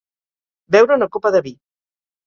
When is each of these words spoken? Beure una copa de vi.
Beure 0.77 0.97
una 1.03 1.11
copa 1.17 1.35
de 1.39 1.45
vi. 1.49 1.57